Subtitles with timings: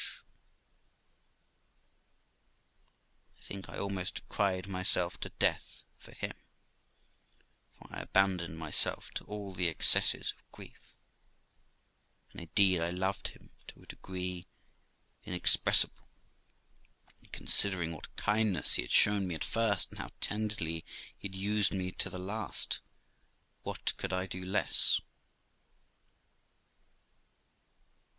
[3.47, 6.13] THE LIFE OF ROXANA 22 5 I think I almost cried myself to death for
[6.15, 6.33] him,
[7.73, 10.93] for I abandoned myself to all the excesses of grief j
[12.31, 14.47] and indeed I loved him to a degree
[15.23, 16.07] inexpress ible;
[17.19, 20.83] and considering what kindness he had shown me at first, and how tenderly
[21.15, 22.79] he had used me to the last,
[23.61, 24.99] what could I do less